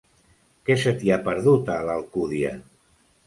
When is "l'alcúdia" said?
1.89-2.55